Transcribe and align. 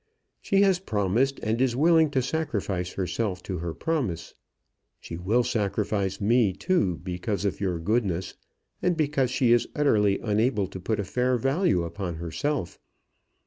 She 0.41 0.63
has 0.63 0.79
promised, 0.79 1.39
and 1.43 1.61
is 1.61 1.75
willing 1.75 2.09
to 2.09 2.23
sacrifice 2.23 2.93
herself 2.93 3.43
to 3.43 3.59
her 3.59 3.71
promise. 3.75 4.33
She 4.99 5.15
will 5.15 5.43
sacrifice 5.43 6.19
me 6.19 6.53
too 6.53 6.97
because 7.03 7.45
of 7.45 7.61
your 7.61 7.77
goodness, 7.77 8.33
and 8.81 8.97
because 8.97 9.29
she 9.29 9.51
is 9.51 9.67
utterly 9.75 10.17
unable 10.17 10.65
to 10.69 10.79
put 10.79 10.99
a 10.99 11.03
fair 11.03 11.37
value 11.37 11.83
upon 11.83 12.15
herself. 12.15 12.79